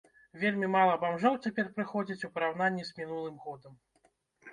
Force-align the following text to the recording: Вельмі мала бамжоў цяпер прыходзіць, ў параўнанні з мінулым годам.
Вельмі 0.43 0.69
мала 0.75 0.93
бамжоў 1.03 1.35
цяпер 1.43 1.67
прыходзіць, 1.75 2.17
ў 2.17 2.29
параўнанні 2.39 2.87
з 2.89 2.97
мінулым 3.03 3.37
годам. 3.45 3.77